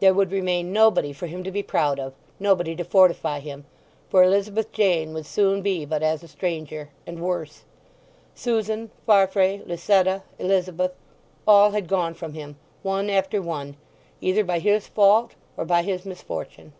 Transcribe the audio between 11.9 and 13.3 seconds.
from him, one